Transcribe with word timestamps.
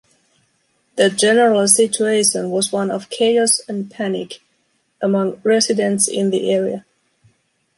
The 0.95 1.11
general 1.11 1.67
situation 1.67 2.49
was 2.49 2.71
one 2.71 2.89
of 2.89 3.11
chaos 3.11 3.61
and 3.69 3.91
panic 3.91 4.39
among 4.99 5.39
residents 5.43 6.07
in 6.07 6.31
the 6.31 6.49
area. 6.51 6.85